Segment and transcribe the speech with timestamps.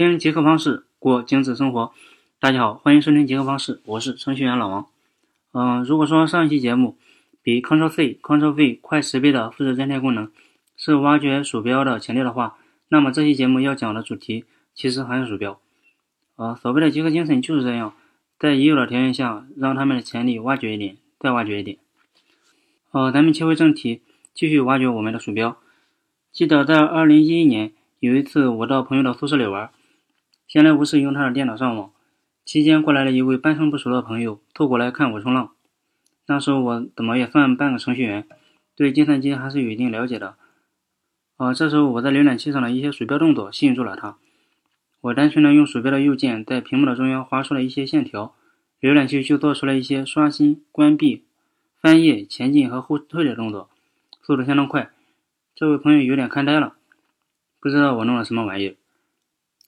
[0.00, 1.92] 听极客方式过精致生活。
[2.38, 4.86] 大家好，欢迎收听极客方式，我是程序员老王。
[5.52, 6.96] 嗯，如果说上一期节目
[7.42, 10.32] 比 Ctrl C Ctrl V 快十倍的复制粘贴功能
[10.74, 12.56] 是挖掘鼠标的潜力的话，
[12.88, 15.60] 那么这期节目要讲的主题其实还是鼠标。
[16.36, 17.92] 呃，所谓的极客精神就是这样，
[18.38, 21.76] 在已有的条件下，让他们的潜力挖掘一点，再挖掘一点。
[22.92, 24.00] 呃，咱们切回正题，
[24.32, 25.58] 继续挖掘我们的鼠标。
[26.32, 29.70] 记得在二零一一年有一次，我到朋友的宿舍里玩。
[30.50, 31.92] 闲来无事，用他的电脑上网，
[32.44, 35.52] 期间过来了一位半生不熟的朋友，透过来看我冲浪。
[36.26, 38.26] 那时候我怎么也算半个程序员，
[38.74, 40.34] 对计算机还是有一定了解的。
[41.36, 44.18] 呃，这时候我在浏览器上的一些鼠标动作吸引住了他。
[45.02, 48.34] 我单纯的用鼠标的右键在屏幕的中央划出了一些线条，
[48.80, 51.22] 浏览器就做出了一些刷新、关闭、
[51.80, 53.70] 翻页、前进和后退的动作，
[54.20, 54.90] 速度相当快。
[55.54, 56.74] 这位朋友有点看呆了，
[57.60, 58.74] 不知道我弄了什么玩意儿。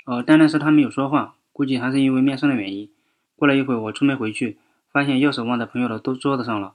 [0.04, 2.90] 呃，但那时他没有说话，估计还是因为面生的原因。
[3.36, 4.58] 过了一会，我出门回去，
[4.92, 6.74] 发现钥匙忘在朋友的桌桌子上了。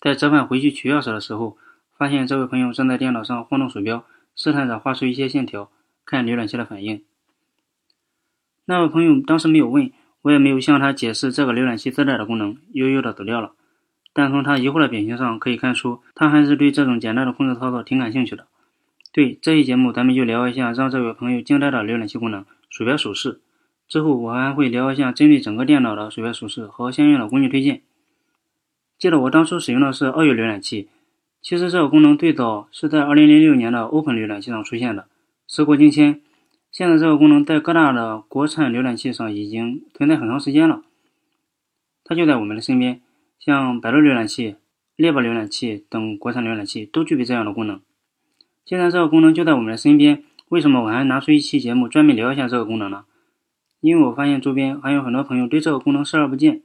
[0.00, 1.56] 在折返回去取钥匙的时候，
[1.96, 4.04] 发现这位朋友正在电脑上晃动鼠标，
[4.34, 5.70] 试探着画出一些线条，
[6.04, 7.02] 看浏览器的反应。
[8.66, 9.90] 那位朋友当时没有问，
[10.22, 13.52] 我也没有向他解释这个浏览器自带的功能，悠悠的走掉了。
[14.12, 18.46] 但从他疑惑的表情上可以看出，他还是对这种简单的控制操作挺感兴趣的。
[19.14, 23.40] 对这一节目，咱们就聊一下让这位朋友惊呆的浏览器功能——鼠标手势。
[23.86, 27.82] 之后我还会聊一下针对整个电脑的鼠标手势和相应的工具推荐。
[28.98, 30.88] 记得我当初使用的是二月浏览器，
[31.40, 35.06] 其实这个功能最早是在2006年的 Open 浏览器上出现的。
[35.46, 36.20] 时过境迁，
[36.72, 40.82] 现在这个功能在各大的国产浏览器上已经存在很长时间了。
[42.02, 43.00] 它就在我们的身边，
[43.38, 44.56] 像百度浏览器、
[44.96, 47.80] 猎豹浏览器等国产浏览器都具备这样的功能。
[48.64, 53.04] 既然这个功能就在我们的身边，为什么我还拿出一期节目专门聊一下这个功能呢？
[53.80, 56.62] 因为我发现周边还有很多朋友对这个功能视而不见，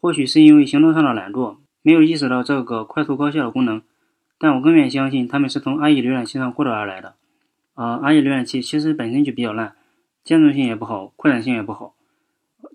[0.00, 3.82] 或许是因为行动上的懒惰，没有意识到这个快速高效的功能。
[4.38, 7.16] 但我更愿意相信他们是从阿姨浏览器上获得而来的。
[7.74, 9.74] 呃，阿姨浏览器其实本身就比较烂，
[10.22, 11.94] 兼容性也不好，扩展性也不好。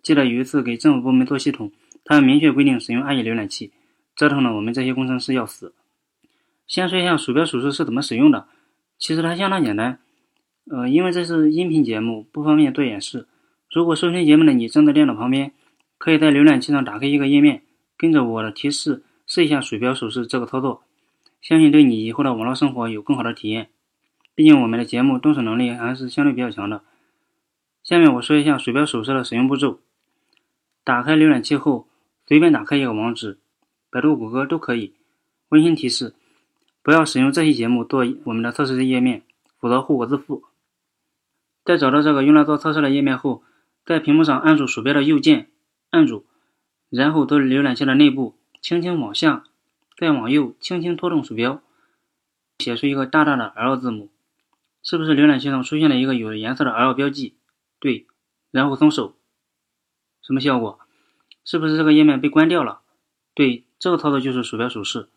[0.04, 1.72] 记得有一次给政府部门做系统，
[2.04, 3.72] 他们明确规定使用阿姨浏览器，
[4.16, 5.74] 折腾的我们这些工程师要死。
[6.68, 8.48] 先说一下鼠标手势是怎么使用的，
[8.98, 10.00] 其实它相当简单。
[10.72, 13.28] 呃，因为这是音频节目，不方便做演示。
[13.72, 15.54] 如果收听节目的你正在电脑旁边，
[15.98, 17.62] 可以在浏览器上打开一个页面，
[17.96, 20.82] 跟着我的提示试一下鼠标手势这个操作，
[21.40, 23.70] 相信对你以后的网络生活有更好的体验。
[24.34, 26.82] 毕竟我们的节目动手能力还是相对比较强的。
[27.84, 29.80] 下面我说一下鼠标手势的使用步骤：
[30.84, 31.88] 打开浏览器后，
[32.26, 33.38] 随便打开一个网址，
[33.92, 34.96] 百度、谷歌都可以。
[35.50, 36.16] 温馨提示。
[36.86, 39.24] 不要使用这期节目做我们的测试的页面，
[39.58, 40.44] 否则后果自负。
[41.64, 43.42] 在找到这个用来做测试的页面后，
[43.84, 45.50] 在屏幕上按住鼠标的右键，
[45.90, 46.28] 按住，
[46.92, 49.46] 然后到浏览器的内部，轻轻往下，
[49.98, 51.60] 再往右，轻轻拖动鼠标，
[52.60, 54.12] 写出一个大大的 L 字母。
[54.84, 57.34] 是不是浏览器上出现了一个有颜色的 L 标记？
[57.80, 58.06] 对，
[58.52, 59.16] 然后松手，
[60.22, 60.80] 什么效果？
[61.44, 62.82] 是不是这个页面被关掉了？
[63.34, 65.10] 对，这个操作就是鼠标手势。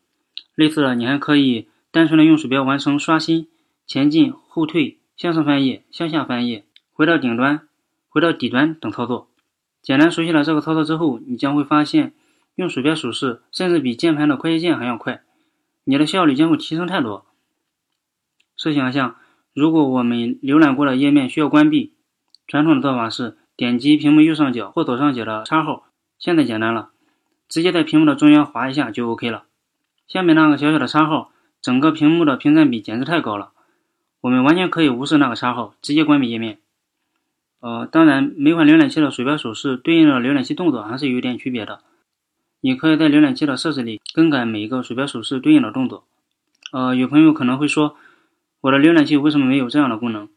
[0.55, 3.49] 类似的，你还可以单纯的用鼠标完成刷新、
[3.87, 7.69] 前进、后退、向上翻页、向下翻页、回到顶端、
[8.09, 9.29] 回到底端等操作。
[9.83, 12.13] 简单熟悉了这个操作之后，你将会发现
[12.57, 15.23] 用鼠标手势甚至比键盘的快捷键还要快，
[15.85, 17.25] 你的效率将会提升太多。
[18.57, 19.17] 试想一下，
[19.55, 21.95] 如果我们浏览过的页面需要关闭，
[22.47, 25.85] 传统的做法是点击屏幕右上角或左上角的叉号，
[26.19, 26.91] 现在简单了，
[27.49, 29.45] 直接在屏幕的中央划一下就 OK 了。
[30.09, 31.31] 下面那个小小的叉号，
[31.61, 33.53] 整个屏幕的屏占比简直太高了。
[34.23, 36.59] 我们完全可以无视那个叉号，直接关闭页面。
[37.61, 41.81] 呃，当然，每款浏览器的鼠标手势对应的浏览器动作还是有点区别的。
[42.63, 46.05] 你可以在浏览器的设置里更改每一个鼠标手势对应的动作。
[46.73, 47.97] 呃，有朋友可能会说，
[48.63, 50.29] 我的浏览器为什么没有这样的功能？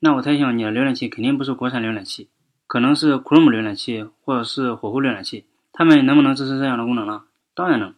[0.00, 2.28] 那我猜想你的浏览器肯定不是国产浏览器，
[2.66, 5.44] 可能是 Chrome 浏览器或者是火狐浏览器。
[5.72, 7.22] 他们能不能支持这样的功能呢？
[7.54, 7.94] 当然能。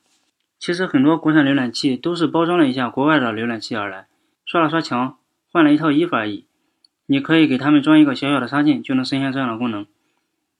[0.59, 4.07] 其实很多国产浏览器都是包装了一下国外的浏览器而来，
[4.45, 5.19] 刷了刷墙，
[5.53, 6.47] 换了一套衣服而已。
[7.07, 9.87] 你可以给他们装一个小小的插件，就能实现这样的功能。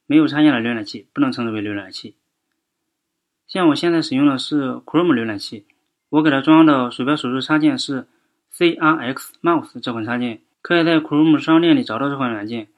[0.07, 2.15] 没有插件的浏览器不能称之为浏览器。
[3.49, 5.67] 像我现在使用的是 Chrome 浏览器，
[6.11, 8.07] 我给它装的鼠标手势插件是
[8.53, 12.69] CRX Mouse 这款插件，可以在 Chrome 商店里找到这款软件。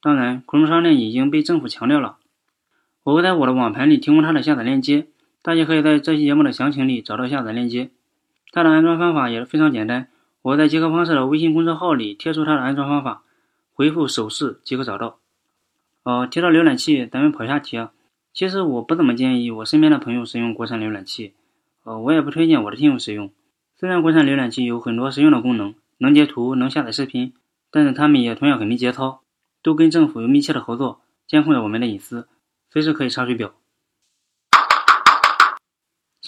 [0.00, 2.18] 当然，Chrome 商店已经被政府强调了。
[3.02, 5.08] 我会在我的网盘里提供它的下载链接。
[5.42, 7.90] 大家可以在这期节目的详情里找到下载链接，
[8.52, 10.08] 它的安装方法也是非常简单。
[10.42, 13.22] 我在极客方式的微信公众号里贴出它的安装方法，
[13.72, 15.18] 回复手势即可找到。
[16.04, 17.92] 呃，提到浏览器，咱们跑下题啊。
[18.32, 21.34] 其实我不怎么建议我身边的朋友使用国产浏览器，
[21.84, 23.32] 呃，我也不推荐我的听友使用。
[23.76, 27.32] 虽然国产浏览器有很多实用的功能，能截图，能下载视频，
[27.70, 29.22] 但是他们也同样很没节操，
[29.62, 32.28] 都跟政府有密切的合作，监控着我们的隐私，
[32.70, 33.54] 随时可以查水表。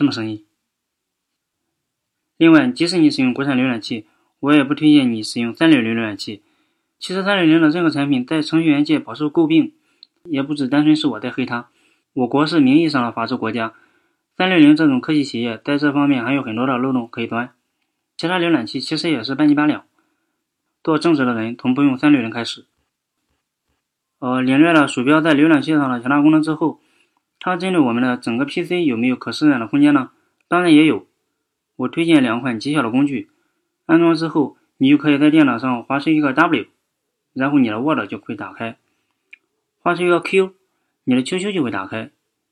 [0.01, 0.47] 什么声音？
[2.39, 4.07] 另外，即使你使用国产浏览器，
[4.39, 6.43] 我也不推荐你使用三六零浏览器。
[6.99, 9.75] 其实三六零的任何产品在程序员界饱受诟病，
[10.25, 11.69] 也不只单纯是我在黑它。
[12.15, 13.75] 我国是名义上的法治国家，
[14.39, 17.53] 三六零这种科技企业在这方面还有很多的漏洞可以钻。
[18.17, 19.85] 其他浏览器其实也是半斤八两。
[20.83, 22.65] 做正直的人从不用三六零开始。
[24.21, 26.81] 呃，领略了鼠标在浏览器上的强大功能之后，
[27.41, 30.11] 它针对我们的整个 PC 有没有可施展的空间呢？
[30.47, 31.07] 当然也有。
[31.77, 33.31] 我推荐两款极小的工具，
[33.87, 36.67] 安装之后，你就可以在电脑上划出一个 W，
[37.33, 38.75] 然后你的 Word 就会打开；
[39.79, 40.53] 划出一个 Q，
[41.05, 42.11] 你的 QQ 就会打开。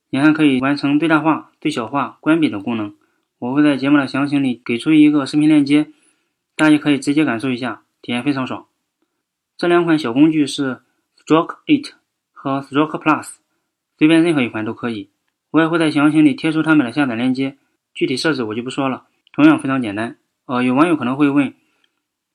[0.09, 2.95] 你还可以完成最大化、最小化、关闭等功能。
[3.41, 5.89] 我会在节目的详情里给出一个视频链接，
[6.57, 8.67] 大家可以直接感受一下，体验非常爽。
[9.59, 10.81] 这两款小工具是
[11.19, 11.93] Stroke 8
[12.33, 13.35] 和 Stroke Plus，
[13.99, 15.11] 随便任何一款都可以。
[15.51, 17.59] 我也会在详情里贴出它们的下载链接，
[17.93, 19.05] 具体设置我就不说了。
[19.33, 20.17] 同样非常简单。
[20.47, 21.53] 呃，有网友可能会问，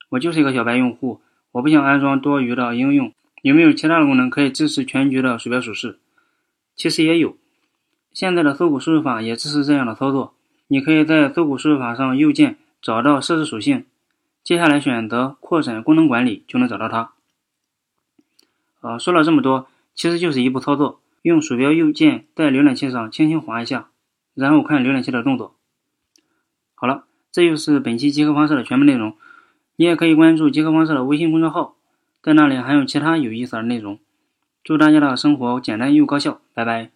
[0.10, 1.22] 我就是一个小白用户，
[1.54, 6.00] 我不想安装多余的应用，有没有其他的功能可以支持全局的鼠标手势？
[6.76, 7.38] 其实也有，
[8.12, 10.34] 现在的搜狗输入法也支持这样的操作。
[10.68, 13.86] 你可以在搜狗输入法上右键找到设置属性，
[14.44, 17.12] 接下来选择扩展功能管理就能找到它。
[18.82, 23.90] 呃，说了这么多，其实就是一步操作，用鼠标右键在浏览器上轻轻划一下，
[24.36, 25.56] 然后看浏览器的动作。
[26.76, 29.16] 好了，这就是本期集合方式的全部内容。
[29.78, 31.76] 你也可以关注集合方式的微信公众号，
[32.22, 33.98] 在那里还有其他有意思的内容。
[34.64, 36.92] 祝大家的生活简单又高效，拜拜。